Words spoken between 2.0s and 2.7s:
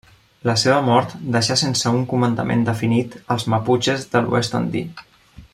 comandament